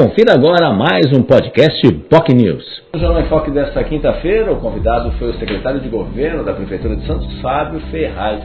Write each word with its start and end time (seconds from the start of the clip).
Confira 0.00 0.32
agora 0.32 0.72
mais 0.72 1.12
um 1.12 1.22
podcast 1.22 1.86
POC 2.08 2.32
News. 2.32 2.64
No 2.94 3.00
Jornal 3.00 3.20
em 3.20 3.28
Foque 3.28 3.50
desta 3.50 3.84
quinta-feira, 3.84 4.50
o 4.50 4.56
convidado 4.56 5.12
foi 5.18 5.28
o 5.28 5.34
secretário 5.34 5.78
de 5.78 5.90
governo 5.90 6.42
da 6.42 6.54
Prefeitura 6.54 6.96
de 6.96 7.06
Santos, 7.06 7.30
Fábio 7.42 7.80
Ferraz. 7.90 8.42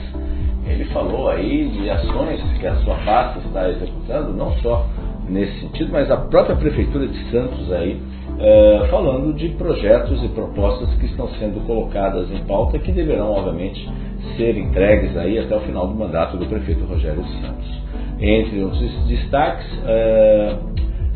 Ele 0.67 0.83
falou 0.91 1.29
aí 1.29 1.69
de 1.69 1.89
ações 1.89 2.41
que 2.59 2.67
a 2.67 2.75
sua 2.81 2.95
pasta 3.05 3.39
está 3.39 3.69
executando, 3.69 4.33
não 4.33 4.51
só 4.57 4.85
nesse 5.29 5.61
sentido, 5.61 5.93
mas 5.93 6.11
a 6.11 6.17
própria 6.17 6.57
Prefeitura 6.57 7.07
de 7.07 7.31
Santos 7.31 7.71
aí, 7.71 8.01
é, 8.37 8.87
falando 8.91 9.33
de 9.33 9.47
projetos 9.51 10.21
e 10.25 10.27
propostas 10.27 10.93
que 10.95 11.05
estão 11.05 11.29
sendo 11.39 11.65
colocadas 11.65 12.29
em 12.33 12.43
pauta 12.43 12.77
que 12.79 12.91
deverão, 12.91 13.31
obviamente, 13.31 13.89
ser 14.35 14.57
entregues 14.57 15.15
aí 15.15 15.39
até 15.39 15.55
o 15.55 15.61
final 15.61 15.87
do 15.87 15.95
mandato 15.95 16.35
do 16.35 16.45
prefeito 16.47 16.83
Rogério 16.83 17.23
Santos. 17.23 17.85
Entre 18.19 18.61
outros 18.61 19.07
destaques, 19.07 19.65
é, 19.85 20.55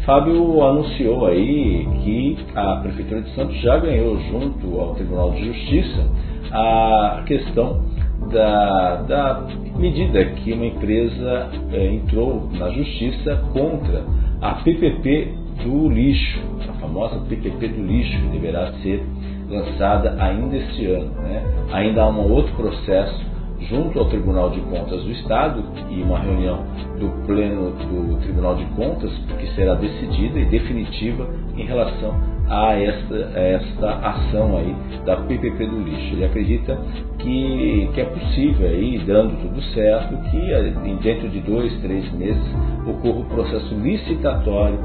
Fábio 0.10 0.64
anunciou 0.64 1.28
aí 1.28 1.88
que 2.04 2.38
a 2.56 2.78
Prefeitura 2.78 3.22
de 3.22 3.30
Santos 3.36 3.56
já 3.62 3.78
ganhou 3.78 4.18
junto 4.22 4.80
ao 4.80 4.96
Tribunal 4.96 5.30
de 5.34 5.46
Justiça 5.46 6.10
a 6.52 7.22
questão 7.28 7.84
da, 8.32 9.04
da 9.04 9.48
medida 9.78 10.26
que 10.26 10.52
uma 10.52 10.66
empresa 10.66 11.52
é, 11.72 11.94
entrou 11.94 12.50
na 12.54 12.72
Justiça 12.72 13.36
contra 13.54 14.04
a 14.42 14.56
PPP 14.64 15.32
do 15.64 15.90
lixo, 15.90 16.40
a 16.68 16.74
famosa 16.80 17.20
PPP 17.30 17.68
do 17.68 17.86
lixo, 17.86 18.20
que 18.20 18.28
deverá 18.30 18.72
ser 18.82 19.06
lançada 19.48 20.16
ainda 20.20 20.58
este 20.58 20.88
ano. 20.88 21.12
Né? 21.22 21.44
Ainda 21.72 22.02
há 22.02 22.10
um 22.10 22.32
outro 22.34 22.52
processo 22.56 23.30
junto 23.62 24.00
ao 24.00 24.06
Tribunal 24.06 24.52
de 24.52 24.62
Contas 24.62 25.04
do 25.04 25.12
Estado 25.12 25.64
e 25.90 26.02
uma 26.02 26.20
reunião 26.20 26.64
do 27.00 27.26
Pleno 27.26 27.72
do 27.72 28.20
Tribunal 28.22 28.56
de 28.56 28.66
Contas 28.76 29.12
que 29.40 29.48
será 29.56 29.76
decidida 29.76 30.40
e 30.40 30.46
definitiva 30.46 31.28
em 31.58 31.66
relação 31.66 32.40
a 32.50 32.74
esta, 32.74 33.16
a 33.16 33.40
esta 33.40 33.92
ação 34.00 34.58
aí 34.58 34.76
da 35.06 35.18
PPP 35.18 35.66
do 35.68 35.84
lixo. 35.84 36.14
Ele 36.14 36.26
acredita 36.26 36.78
que, 37.20 37.90
que 37.94 38.02
é 38.02 38.06
possível 38.06 38.68
aí, 38.68 38.98
dando 39.06 39.40
tudo 39.42 39.62
certo, 39.74 40.18
que 40.32 40.52
eh, 40.52 40.74
dentro 41.02 41.30
de 41.30 41.40
dois, 41.42 41.72
três 41.82 42.12
meses 42.14 42.42
ocorra 42.86 43.20
o 43.20 43.26
processo 43.26 43.76
licitatório 43.76 44.80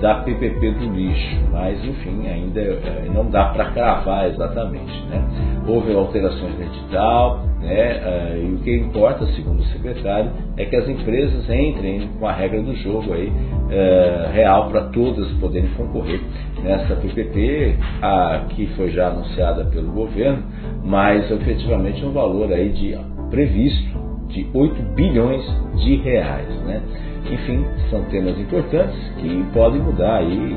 da 0.00 0.16
PPP 0.16 0.70
do 0.72 0.94
lixo, 0.94 1.40
mas 1.50 1.82
enfim, 1.84 2.26
ainda 2.26 2.60
eh, 2.60 3.10
não 3.12 3.28
dá 3.30 3.46
para 3.46 3.70
cravar 3.72 4.28
exatamente. 4.28 4.92
Né? 5.06 5.22
Houve 5.66 5.92
alterações 5.94 6.58
no 6.58 6.64
edital, 6.64 7.44
né? 7.60 8.00
Uh, 8.00 8.36
e 8.38 8.54
o 8.54 8.58
que 8.58 8.76
importa, 8.76 9.26
segundo 9.26 9.60
o 9.60 9.64
secretário, 9.64 10.30
é 10.56 10.64
que 10.64 10.76
as 10.76 10.88
empresas 10.88 11.48
entrem 11.50 12.08
com 12.18 12.26
a 12.26 12.32
regra 12.32 12.62
do 12.62 12.74
jogo 12.76 13.12
aí, 13.12 13.28
uh, 13.28 14.32
real 14.32 14.70
para 14.70 14.82
todas 14.86 15.30
poderem 15.32 15.68
concorrer 15.76 16.20
nessa 16.62 16.96
PPP, 16.96 17.76
a, 18.02 18.46
que 18.48 18.66
foi 18.68 18.90
já 18.90 19.08
anunciada 19.08 19.64
pelo 19.66 19.92
governo, 19.92 20.42
mas 20.82 21.30
efetivamente 21.30 22.04
um 22.04 22.12
valor 22.12 22.50
aí 22.52 22.70
de 22.70 22.98
previsto 23.30 24.00
de 24.28 24.46
8 24.54 24.82
bilhões 24.94 25.44
de 25.76 25.96
reais. 25.96 26.48
Né? 26.64 26.80
Enfim, 27.28 27.64
são 27.90 28.02
temas 28.04 28.38
importantes 28.38 28.96
que 29.18 29.44
podem 29.52 29.80
mudar 29.80 30.16
aí 30.16 30.56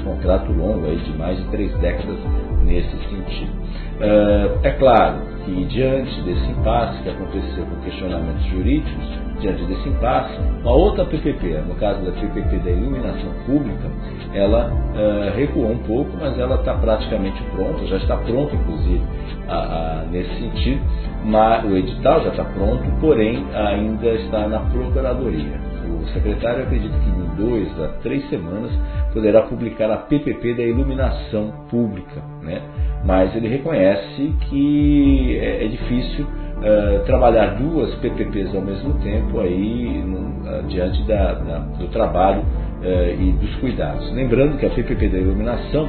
um 0.00 0.04
contrato 0.04 0.52
longo 0.52 0.86
aí 0.86 0.96
de 0.96 1.16
mais 1.16 1.36
de 1.38 1.44
três 1.50 1.72
décadas 1.78 2.18
nesse 2.62 2.90
sentido. 3.08 3.52
Uh, 3.94 4.58
é 4.62 4.70
claro 4.72 5.18
que, 5.44 5.64
diante 5.66 6.20
desse 6.22 6.50
impasse 6.50 7.02
que 7.02 7.08
aconteceu 7.10 7.64
com 7.66 7.76
questionamentos 7.84 8.44
jurídicos, 8.46 9.04
diante 9.40 9.62
desse 9.64 9.88
impasse, 9.88 10.36
uma 10.62 10.72
outra 10.72 11.04
PPP, 11.04 11.62
no 11.68 11.74
caso 11.76 12.02
da 12.02 12.12
PPP 12.12 12.56
da 12.58 12.70
iluminação 12.70 13.30
pública, 13.46 13.90
ela 14.32 14.72
uh, 14.72 15.36
recuou 15.36 15.70
um 15.70 15.78
pouco, 15.78 16.10
mas 16.18 16.38
ela 16.38 16.56
está 16.56 16.74
praticamente 16.74 17.40
pronta, 17.54 17.86
já 17.86 17.96
está 17.98 18.16
pronta, 18.16 18.56
inclusive, 18.56 19.02
a, 19.48 19.54
a, 19.54 20.04
nesse 20.10 20.34
sentido, 20.40 20.80
mas, 21.24 21.64
o 21.64 21.76
edital 21.76 22.22
já 22.22 22.30
está 22.30 22.44
pronto, 22.44 22.84
porém 23.00 23.44
ainda 23.54 24.08
está 24.08 24.46
na 24.46 24.60
Procuradoria. 24.60 25.58
O 26.00 26.06
secretário 26.08 26.64
acredita 26.64 26.94
que 26.98 27.08
em 27.08 27.24
dois 27.36 27.80
a 27.80 27.88
três 28.02 28.28
semanas 28.28 28.70
poderá 29.12 29.42
publicar 29.42 29.90
a 29.90 29.96
PPP 29.96 30.54
da 30.54 30.62
iluminação 30.62 31.52
pública, 31.70 32.22
né? 32.42 32.60
mas 33.04 33.34
ele 33.36 33.48
reconhece 33.48 34.34
que 34.48 35.38
é, 35.40 35.64
é 35.64 35.68
difícil 35.68 36.24
uh, 36.24 37.04
trabalhar 37.04 37.54
duas 37.56 37.94
PPPs 37.96 38.54
ao 38.54 38.62
mesmo 38.62 38.94
tempo 39.00 39.40
aí 39.40 40.02
no, 40.02 40.18
uh, 40.18 40.62
diante 40.68 41.02
da, 41.04 41.34
da, 41.34 41.58
do 41.58 41.88
trabalho 41.88 42.40
uh, 42.40 43.20
e 43.20 43.32
dos 43.32 43.54
cuidados. 43.56 44.12
Lembrando 44.12 44.58
que 44.58 44.66
a 44.66 44.70
PPP 44.70 45.08
da 45.08 45.18
iluminação 45.18 45.88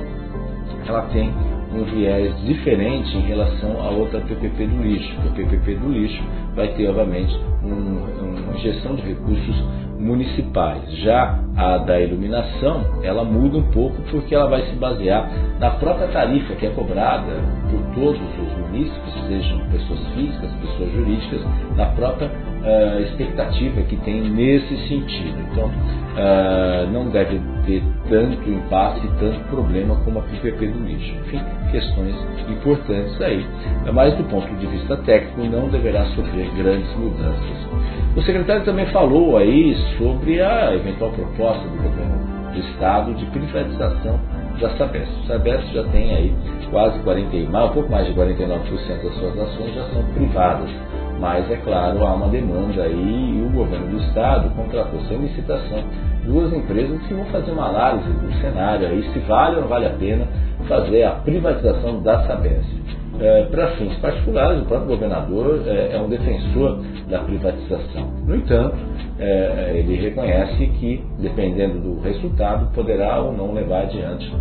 ela 0.88 1.04
tem 1.14 1.34
um 1.76 1.84
viés 1.84 2.34
diferente 2.46 3.16
em 3.18 3.22
relação 3.22 3.82
à 3.82 3.90
outra 3.90 4.22
PPP 4.22 4.68
do 4.68 4.82
lixo. 4.82 5.14
A 5.20 5.36
PPP 5.36 5.76
do 5.76 5.92
lixo 5.92 6.24
vai 6.56 6.70
ter, 6.70 6.88
obviamente, 6.88 7.36
um, 7.64 8.48
uma 8.48 8.58
injeção 8.58 8.96
de 8.96 9.02
recursos 9.02 9.64
municipais. 10.00 10.82
Já 11.00 11.40
a 11.56 11.78
da 11.80 12.00
iluminação, 12.00 13.02
ela 13.04 13.24
muda 13.24 13.58
um 13.58 13.72
pouco 13.72 14.02
porque 14.12 14.34
ela 14.34 14.50
vai 14.50 14.62
se 14.68 14.76
basear 14.76 15.30
na 15.60 15.72
própria 15.72 16.08
tarifa 16.08 16.56
que 16.56 16.66
é 16.66 16.70
cobrada 16.70 17.34
por 17.70 17.82
todos 17.96 18.22
os 18.22 18.65
munícipes, 18.76 19.14
sejam 19.28 19.60
pessoas 19.70 20.00
físicas, 20.14 20.52
pessoas 20.62 20.92
jurídicas, 20.92 21.42
na 21.76 21.86
própria 21.88 22.28
uh, 22.28 23.02
expectativa 23.02 23.82
que 23.84 23.96
tem 23.98 24.30
nesse 24.30 24.76
sentido. 24.88 25.40
Então, 25.52 25.68
uh, 25.68 26.92
não 26.92 27.10
deve 27.10 27.40
ter 27.66 27.82
tanto 28.10 28.50
impasse, 28.50 29.02
tanto 29.20 29.40
problema 29.50 29.96
como 30.04 30.20
a 30.20 30.22
PPP 30.24 30.68
do 30.68 30.86
lixo. 30.86 31.16
Enfim, 31.26 31.42
questões 31.72 32.16
importantes 32.50 33.20
aí. 33.22 33.46
Mas 33.94 34.16
do 34.18 34.24
ponto 34.26 34.54
de 34.56 34.68
vista 34.68 34.98
técnico, 34.98 35.42
não 35.50 35.70
deverá 35.70 36.06
sofrer 36.08 36.50
grandes 36.56 36.94
mudanças. 36.98 37.66
O 38.16 38.22
secretário 38.22 38.64
também 38.64 38.86
falou 38.88 39.38
aí 39.38 39.76
sobre 39.98 40.42
a 40.42 40.74
eventual 40.76 41.12
proposta 41.12 41.68
do 41.68 41.78
governo 41.78 42.36
do 42.54 42.60
Estado 42.60 43.14
de 43.16 43.26
privatização 43.26 44.20
da 44.60 44.70
Sabesp. 44.78 45.28
Sabesp 45.28 45.74
já 45.74 45.84
tem 45.86 46.16
aí 46.16 46.36
quase 46.70 47.00
40, 47.00 47.36
um 47.38 47.70
pouco 47.70 47.92
mais 47.92 48.08
de 48.08 48.14
49% 48.14 49.04
das 49.04 49.16
suas 49.16 49.40
ações 49.40 49.76
já 49.76 49.86
são 49.94 50.04
privadas. 50.14 50.70
Mas, 51.20 51.50
é 51.50 51.56
claro, 51.58 52.06
há 52.06 52.14
uma 52.14 52.28
demanda 52.28 52.84
aí 52.84 53.38
e 53.38 53.42
o 53.42 53.50
governo 53.50 53.88
do 53.88 53.98
Estado 54.04 54.50
contratou 54.50 55.00
sem 55.08 55.18
licitação 55.18 55.84
duas 56.26 56.52
empresas 56.52 57.02
que 57.04 57.14
vão 57.14 57.26
fazer 57.26 57.52
uma 57.52 57.70
análise 57.70 58.10
do 58.10 58.34
cenário 58.42 58.88
aí, 58.88 59.04
se 59.14 59.20
vale 59.20 59.56
ou 59.56 59.62
não 59.62 59.70
vale 59.70 59.86
a 59.86 59.92
pena 59.92 60.28
fazer 60.68 61.04
a 61.04 61.12
privatização 61.12 62.02
da 62.02 62.26
Sabesp. 62.28 63.05
É, 63.20 63.44
para 63.46 63.72
fins 63.78 63.96
particulares, 64.00 64.62
o 64.62 64.66
próprio 64.66 64.90
governador 64.90 65.62
é, 65.66 65.96
é, 65.96 66.02
um 66.02 66.10
defensor 66.10 66.80
da 67.10 67.20
privatização. 67.20 68.12
No 68.26 68.36
entanto, 68.36 68.76
é, 69.18 69.74
ele 69.76 69.96
reconhece 69.96 70.68
que, 70.80 71.04
dependendo 71.20 71.80
do 71.80 72.02
resultado, 72.02 72.74
poderá 72.74 73.22
ou 73.22 73.32
não 73.32 73.54
levar 73.54 73.84
adiante 73.84 74.32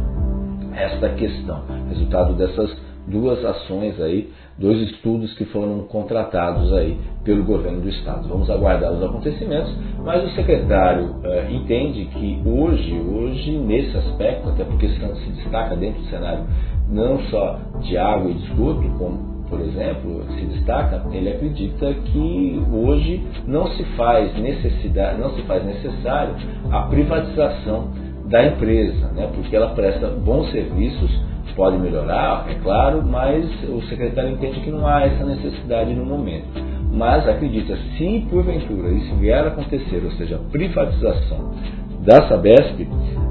esta 0.75 1.09
questão. 1.11 1.63
Resultado 1.89 2.35
dessas 2.35 2.77
duas 3.07 3.45
ações 3.45 4.01
aí, 4.01 4.31
dois 4.59 4.81
estudos 4.91 5.33
que 5.35 5.45
foram 5.47 5.81
contratados 5.81 6.73
aí 6.73 6.99
pelo 7.23 7.45
governo 7.45 7.81
do 7.81 7.89
estado. 7.89 8.29
Vamos 8.29 8.49
aguardar 8.49 8.93
os 8.93 9.03
acontecimentos, 9.03 9.75
mas 10.03 10.25
o 10.25 10.35
secretário 10.35 11.07
uh, 11.07 11.51
entende 11.51 12.07
que 12.07 12.43
hoje, 12.47 12.95
hoje 12.95 13.59
nesse 13.59 13.97
aspecto, 13.97 14.49
até 14.49 14.65
porque 14.65 14.89
se 14.89 15.31
destaca 15.33 15.77
dentro 15.77 16.03
do 16.03 16.09
cenário 16.09 16.45
não 16.89 17.19
só 17.31 17.59
de 17.83 17.97
água 17.97 18.31
e 18.31 18.35
de 18.35 18.45
esgoto, 18.45 18.89
como 18.99 19.35
por 19.49 19.61
exemplo, 19.61 20.25
se 20.37 20.47
destaca, 20.47 21.05
ele 21.13 21.29
acredita 21.29 21.93
que 21.93 22.63
hoje 22.73 23.23
não 23.47 23.69
se 23.69 23.85
faz 23.97 24.35
necessidade, 24.41 25.21
não 25.21 25.31
se 25.35 25.43
faz 25.43 25.65
necessário 25.65 26.35
a 26.73 26.83
privatização 26.83 27.91
da 28.27 28.45
empresa, 28.47 29.09
né, 29.09 29.31
porque 29.33 29.55
ela 29.55 29.75
presta 29.75 30.09
bons 30.09 30.51
serviços 30.51 31.11
pode 31.55 31.79
melhorar, 31.79 32.47
é 32.49 32.55
claro, 32.55 33.03
mas 33.03 33.45
o 33.69 33.83
secretário 33.83 34.31
entende 34.31 34.61
que 34.61 34.71
não 34.71 34.87
há 34.87 35.03
essa 35.03 35.25
necessidade 35.25 35.95
no 35.95 36.05
momento. 36.05 36.49
Mas 36.93 37.27
acredita, 37.29 37.77
se 37.97 38.27
porventura 38.31 38.89
isso 38.91 39.15
vier 39.17 39.45
a 39.45 39.49
acontecer, 39.49 40.03
ou 40.05 40.13
seja, 40.13 40.37
a 40.37 40.51
privatização 40.51 41.55
da 42.01 42.29
Sabesp, 42.29 42.87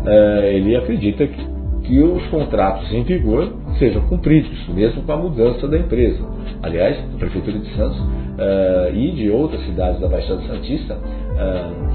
eh, 0.05 0.51
ele 0.55 0.75
acredita 0.75 1.27
que, 1.27 1.45
que 1.83 2.00
os 2.00 2.25
contratos 2.27 2.91
em 2.91 3.03
vigor 3.03 3.51
sejam 3.77 4.01
cumpridos, 4.07 4.68
mesmo 4.69 5.03
com 5.03 5.12
a 5.12 5.18
mudança 5.18 5.68
da 5.68 5.77
empresa. 5.77 6.24
Aliás, 6.62 6.97
a 6.97 7.18
Prefeitura 7.18 7.59
de 7.59 7.75
Santos 7.75 8.01
eh, 8.38 8.91
e 8.94 9.12
de 9.12 9.30
outras 9.30 9.62
cidades 9.65 10.00
da 10.00 10.07
Baixada 10.07 10.41
Santista 10.44 10.97
eh, 11.38 11.94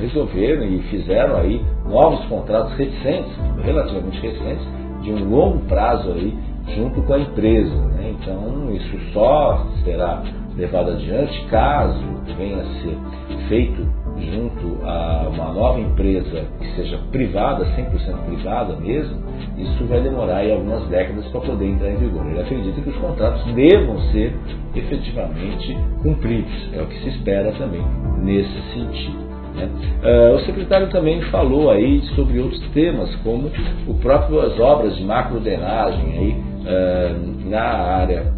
resolveram 0.00 0.64
e 0.64 0.78
fizeram 0.82 1.36
aí 1.36 1.60
novos 1.88 2.24
contratos 2.26 2.74
recentes, 2.76 3.32
relativamente 3.64 4.20
recentes, 4.20 4.66
de 5.02 5.12
um 5.12 5.28
longo 5.28 5.58
prazo 5.66 6.12
aí 6.12 6.34
junto 6.76 7.02
com 7.02 7.14
a 7.14 7.18
empresa. 7.18 7.74
Né? 7.74 8.14
Então 8.18 8.72
isso 8.72 8.98
só 9.12 9.66
será 9.84 10.22
levado 10.56 10.92
adiante 10.92 11.44
caso 11.46 12.04
venha 12.36 12.58
a 12.58 12.64
ser 12.64 12.96
feito 13.48 14.04
junto 14.16 14.84
a 14.84 15.28
uma 15.32 15.52
nova 15.52 15.80
empresa 15.80 16.44
que 16.60 16.76
seja 16.76 16.98
privada, 17.10 17.64
100% 17.64 18.24
privada 18.26 18.76
mesmo, 18.76 19.22
isso 19.58 19.84
vai 19.86 20.00
demorar 20.00 20.38
aí 20.38 20.52
algumas 20.52 20.86
décadas 20.88 21.26
para 21.28 21.40
poder 21.40 21.66
entrar 21.66 21.90
em 21.90 21.96
vigor. 21.96 22.26
Ele 22.26 22.40
acredita 22.40 22.80
que 22.80 22.90
os 22.90 22.96
contratos 22.96 23.44
devam 23.54 23.98
ser 24.12 24.34
efetivamente 24.74 25.76
cumpridos, 26.02 26.70
é 26.72 26.82
o 26.82 26.86
que 26.86 26.98
se 27.00 27.08
espera 27.08 27.52
também 27.52 27.84
nesse 28.22 28.72
sentido. 28.72 29.24
Né? 29.54 29.68
Uh, 30.02 30.34
o 30.34 30.40
secretário 30.40 30.88
também 30.90 31.20
falou 31.22 31.70
aí 31.70 32.00
sobre 32.16 32.40
outros 32.40 32.60
temas, 32.70 33.14
como 33.16 33.50
o 33.86 33.94
próprio 33.94 34.40
as 34.40 34.58
obras 34.58 34.96
de 34.96 35.04
macrodrenagem 35.04 36.18
aí, 36.18 36.36
uh, 36.66 37.50
na 37.50 37.62
área, 37.62 38.32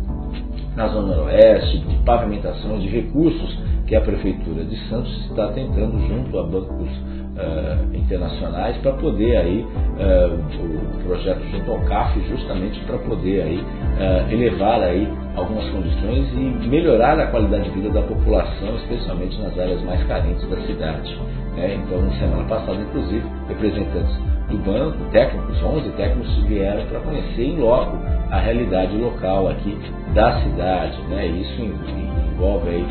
na 0.76 0.88
zona 0.88 1.22
oeste, 1.22 1.78
de 1.78 1.96
pavimentação 2.04 2.78
de 2.78 2.88
recursos 2.88 3.58
que 3.86 3.96
a 3.96 4.00
Prefeitura 4.00 4.64
de 4.64 4.76
Santos 4.88 5.12
está 5.30 5.48
tentando 5.48 5.98
junto 6.06 6.38
a 6.38 6.42
bancos 6.42 6.90
uh, 6.90 7.96
internacionais 7.96 8.76
para 8.78 8.92
poder 8.94 9.36
aí 9.36 9.60
uh, 9.62 10.98
o 11.00 11.04
projeto 11.04 11.40
junto 11.50 11.70
ao 11.70 11.80
CAF 11.80 12.20
justamente 12.28 12.80
para 12.80 12.98
poder 12.98 13.42
aí 13.42 13.58
uh, 13.58 14.32
elevar 14.32 14.82
aí 14.82 15.08
algumas 15.36 15.68
condições 15.70 16.26
e 16.32 16.68
melhorar 16.68 17.18
a 17.20 17.26
qualidade 17.26 17.64
de 17.64 17.70
vida 17.70 17.90
da 17.90 18.02
população, 18.02 18.76
especialmente 18.76 19.38
nas 19.40 19.56
áreas 19.58 19.82
mais 19.82 20.02
carentes 20.04 20.48
da 20.48 20.56
cidade. 20.62 21.20
Né? 21.54 21.74
Então, 21.74 22.02
na 22.02 22.10
semana 22.12 22.44
passada, 22.44 22.78
inclusive, 22.78 23.24
representantes 23.48 24.16
do 24.48 24.58
banco, 24.58 25.04
técnicos, 25.10 25.62
11 25.62 25.90
técnicos 25.90 26.34
vieram 26.44 26.86
para 26.86 27.00
conhecer 27.00 27.42
em 27.42 27.58
loco 27.58 27.98
a 28.30 28.38
realidade 28.38 28.96
local 28.96 29.48
aqui 29.48 29.76
da 30.14 30.40
cidade. 30.40 31.00
Né? 31.08 31.26
Isso 31.26 31.62
envolve 31.62 32.68
aí, 32.68 32.86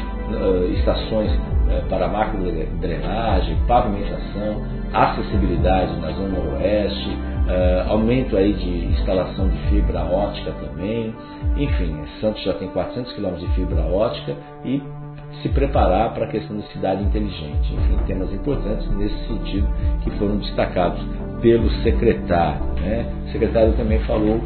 estações 0.77 1.31
para 1.89 2.07
macro 2.07 2.39
drenagem, 2.80 3.57
pavimentação, 3.68 4.62
acessibilidade 4.95 6.00
na 6.00 6.12
zona 6.12 6.39
oeste, 6.39 7.09
uh, 7.09 7.92
aumento 7.92 8.38
aí 8.38 8.53
de 8.53 8.86
instalação 8.94 9.50
de 9.50 9.57
fibra 9.69 10.03
ótica 10.03 10.51
também. 10.53 11.13
Enfim, 11.57 11.95
Santos 12.21 12.44
já 12.44 12.53
tem 12.53 12.69
400 12.69 13.12
quilômetros 13.13 13.47
de 13.47 13.56
fibra 13.56 13.81
ótica 13.81 14.36
e 14.63 14.81
se 15.42 15.50
preparar 15.50 16.13
para 16.13 16.25
a 16.25 16.27
questão 16.30 16.57
da 16.57 16.63
cidade 16.68 17.03
inteligente. 17.03 17.74
Enfim, 17.74 17.97
temas 18.07 18.31
importantes 18.33 18.89
nesse 18.95 19.27
sentido 19.27 19.68
que 20.03 20.09
foram 20.12 20.38
destacados 20.38 21.03
pelo 21.41 21.69
secretário. 21.83 22.63
Né? 22.80 23.06
O 23.27 23.31
secretário 23.31 23.74
também 23.74 24.00
falou 24.01 24.41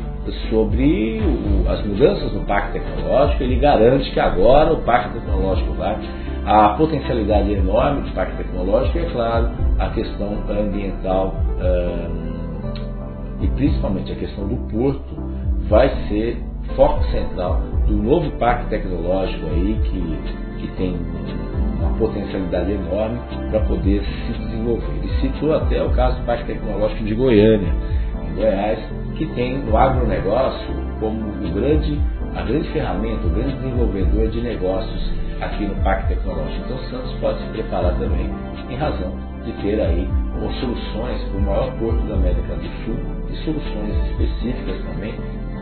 sobre 0.50 1.20
o, 1.20 1.70
as 1.70 1.86
mudanças 1.86 2.34
no 2.34 2.42
Pacto 2.42 2.74
Tecnológico. 2.74 3.44
Ele 3.44 3.56
garante 3.58 4.12
que 4.12 4.20
agora 4.20 4.74
o 4.74 4.78
Pacto 4.82 5.14
Tecnológico 5.14 5.74
vai. 5.74 5.98
A 6.46 6.70
potencialidade 6.70 7.54
enorme 7.54 8.02
do 8.02 8.12
Pacto 8.14 8.38
Tecnológico 8.38 8.98
e, 8.98 9.02
é 9.02 9.10
claro, 9.10 9.50
a 9.78 9.90
questão 9.90 10.38
ambiental 10.50 11.36
e 13.42 13.48
principalmente 13.50 14.12
a 14.12 14.16
questão 14.16 14.48
do 14.48 14.56
porto 14.70 15.16
vai 15.70 15.90
ser 16.08 16.38
foco 16.76 17.04
central 17.06 17.62
do 17.88 17.96
novo 17.96 18.32
Pacto 18.32 18.70
Tecnológico 18.70 19.46
aí 19.48 19.80
que, 19.84 20.62
que 20.62 20.68
tem 20.76 20.98
uma 21.80 21.98
potencialidade 21.98 22.72
enorme 22.72 23.20
para 23.50 23.62
poder 23.62 24.04
se 24.04 24.34
desenvolver. 24.34 24.92
Ele 25.02 25.22
citou 25.22 25.56
até 25.56 25.82
o 25.82 25.90
caso 25.92 26.20
do 26.20 26.26
Parque 26.26 26.46
Tecnológico 26.46 27.04
de 27.04 27.16
Goiânia, 27.16 27.74
em 28.30 28.36
Goiás, 28.36 28.80
que 29.20 29.26
tem 29.36 29.62
o 29.70 29.78
agronegócio 29.78 30.74
como 31.02 31.20
o 31.20 31.52
grande, 31.54 32.00
a 32.36 32.42
grande 32.42 32.70
ferramenta, 32.70 33.28
o 33.28 33.30
grande 33.30 33.54
desenvolvedor 33.58 34.30
de 34.30 34.40
negócios 34.40 35.14
aqui 35.42 35.66
no 35.66 35.76
Parque 35.84 36.16
Tecnológico. 36.16 36.64
Então 36.66 36.78
Santos 36.90 37.14
pode 37.20 37.40
se 37.40 37.50
preparar 37.50 37.94
também 38.00 38.30
em 38.70 38.76
razão 38.78 39.12
de 39.44 39.52
ter 39.62 39.80
aí 39.82 40.08
soluções 40.62 41.22
para 41.24 41.38
o 41.38 41.42
maior 41.42 41.72
porto 41.78 42.02
da 42.08 42.16
América 42.16 42.56
do 42.56 42.86
Sul 42.86 42.96
e 43.30 43.36
soluções 43.44 43.94
específicas 44.12 44.82
também 44.86 45.14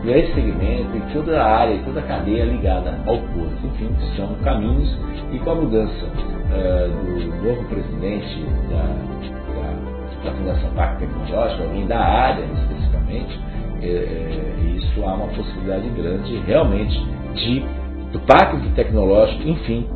nesse 0.04 0.32
segmento, 0.34 0.96
em 0.96 1.00
toda 1.12 1.42
a 1.42 1.58
área, 1.58 1.74
em 1.74 1.82
toda 1.82 1.98
a 1.98 2.04
cadeia 2.04 2.44
ligada 2.44 2.96
ao 3.06 3.18
porto. 3.18 3.58
Enfim, 3.64 3.90
são 4.16 4.34
caminhos 4.44 4.96
e 5.32 5.38
com 5.40 5.50
a 5.50 5.54
mudança 5.56 6.06
uh, 6.06 6.88
do 6.88 7.44
novo 7.44 7.64
presidente 7.64 8.46
da, 8.70 8.84
da, 9.54 10.30
da 10.30 10.36
Fundação 10.36 10.70
Pacto 10.70 11.00
Tecnológico, 11.00 11.62
alguém 11.64 11.86
da 11.88 11.98
área 11.98 12.44
especificamente, 12.44 13.47
isso 13.82 15.04
há 15.04 15.14
uma 15.14 15.28
possibilidade 15.28 15.88
grande 15.90 16.36
realmente 16.46 16.98
de 17.34 17.64
do 18.12 18.20
Pacto 18.20 18.58
Tecnológico, 18.74 19.46
enfim, 19.46 19.86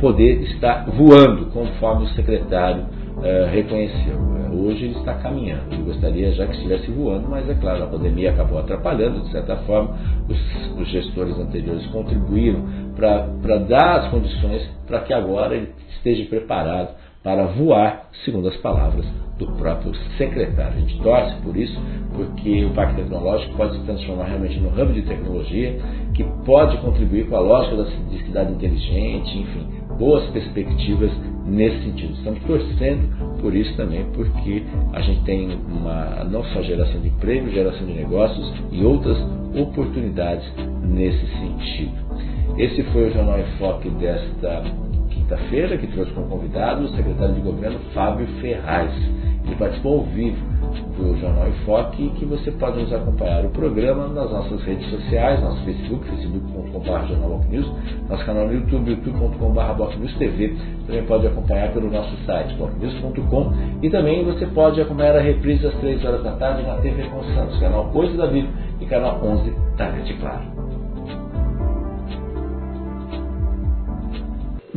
poder 0.00 0.42
estar 0.42 0.86
voando, 0.86 1.46
conforme 1.46 2.04
o 2.04 2.08
secretário 2.10 2.84
uh, 2.84 3.50
reconheceu. 3.50 4.16
Hoje 4.50 4.86
ele 4.86 4.98
está 4.98 5.14
caminhando. 5.14 5.84
Gostaria 5.84 6.32
já 6.32 6.46
que 6.46 6.56
estivesse 6.56 6.90
voando, 6.90 7.28
mas 7.28 7.48
é 7.48 7.54
claro, 7.54 7.84
a 7.84 7.86
pandemia 7.86 8.30
acabou 8.30 8.58
atrapalhando, 8.58 9.20
de 9.20 9.30
certa 9.30 9.56
forma. 9.58 9.96
Os, 10.28 10.80
os 10.80 10.88
gestores 10.88 11.38
anteriores 11.38 11.86
contribuíram 11.88 12.64
para 12.96 13.58
dar 13.58 14.00
as 14.00 14.10
condições 14.10 14.68
para 14.86 15.00
que 15.00 15.12
agora 15.12 15.54
ele 15.54 15.68
esteja 15.96 16.24
preparado 16.28 16.94
para 17.28 17.44
voar, 17.44 18.08
segundo 18.24 18.48
as 18.48 18.56
palavras 18.56 19.04
do 19.38 19.46
próprio 19.48 19.94
secretário. 20.16 20.78
A 20.78 20.80
gente 20.80 20.98
torce 21.02 21.36
por 21.42 21.54
isso, 21.58 21.78
porque 22.16 22.64
o 22.64 22.70
Pacto 22.70 22.96
Tecnológico 22.96 23.54
pode 23.54 23.76
se 23.76 23.84
transformar 23.84 24.24
realmente 24.24 24.58
no 24.58 24.70
hub 24.70 24.94
de 24.94 25.02
tecnologia, 25.02 25.78
que 26.14 26.24
pode 26.46 26.78
contribuir 26.78 27.28
com 27.28 27.36
a 27.36 27.40
lógica 27.40 27.84
de 27.84 28.24
cidade 28.24 28.52
inteligente, 28.54 29.40
enfim, 29.40 29.66
boas 29.98 30.24
perspectivas 30.30 31.12
nesse 31.44 31.82
sentido. 31.82 32.14
Estamos 32.14 32.40
torcendo 32.44 33.38
por 33.42 33.54
isso 33.54 33.76
também, 33.76 34.06
porque 34.14 34.62
a 34.94 35.02
gente 35.02 35.22
tem 35.24 35.50
uma 35.68 36.24
não 36.24 36.42
só 36.44 36.62
geração 36.62 36.98
de 37.02 37.08
emprego, 37.08 37.50
geração 37.50 37.86
de 37.86 37.92
negócios 37.92 38.54
e 38.72 38.82
outras 38.82 39.18
oportunidades 39.54 40.50
nesse 40.82 41.26
sentido. 41.26 41.92
Esse 42.56 42.82
foi 42.84 43.08
o 43.08 43.12
Jornal 43.12 43.38
Enfoque 43.38 43.90
desta 43.90 44.87
quinta-feira, 45.28 45.76
que 45.76 45.86
trouxe 45.88 46.10
como 46.12 46.26
convidado 46.26 46.84
o 46.84 46.96
secretário 46.96 47.34
de 47.34 47.40
governo 47.40 47.78
Fábio 47.92 48.26
Ferraz. 48.40 48.90
Ele 49.44 49.56
participou 49.56 50.00
ao 50.00 50.04
vivo 50.06 50.36
do 50.96 51.16
Jornal 51.18 51.48
Enfoque 51.48 52.10
que 52.18 52.24
você 52.24 52.50
pode 52.52 52.82
nos 52.82 52.92
acompanhar 52.92 53.44
o 53.44 53.50
programa 53.50 54.08
nas 54.08 54.30
nossas 54.30 54.62
redes 54.62 54.88
sociais, 54.90 55.40
nosso 55.40 55.62
Facebook, 55.64 56.06
facebook.com.br 56.06 58.08
nosso 58.08 58.24
canal 58.24 58.46
no 58.46 58.54
YouTube, 58.54 58.90
youtube.com.br 58.90 60.18
TV, 60.18 60.56
também 60.86 61.04
pode 61.04 61.26
acompanhar 61.26 61.72
pelo 61.72 61.90
nosso 61.90 62.14
site, 62.24 62.54
bocnews.com 62.56 63.52
e 63.82 63.88
também 63.88 64.24
você 64.24 64.46
pode 64.46 64.80
acompanhar 64.80 65.16
a 65.16 65.20
reprise 65.20 65.66
às 65.66 65.74
3 65.76 66.04
horas 66.04 66.22
da 66.22 66.32
tarde 66.32 66.62
na 66.62 66.76
TV 66.76 67.04
com 67.04 67.22
Santos, 67.34 67.58
canal 67.58 67.90
8 67.94 68.16
da 68.16 68.26
Vida 68.26 68.48
e 68.80 68.86
canal 68.86 69.20
11 69.22 69.52
da 69.76 69.90
Rede 69.90 70.14
Claro. 70.14 70.57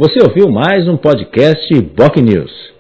Você 0.02 0.20
ouviu 0.20 0.50
mais 0.50 0.88
um 0.88 0.98
podcast 0.98 1.80
Boc 1.96 2.18
News. 2.18 2.71